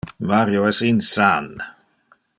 Mario 0.29 0.63
es 0.71 0.79
insan. 0.89 1.51